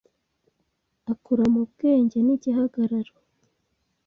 [1.11, 3.13] akura mu bwenge n igihagararo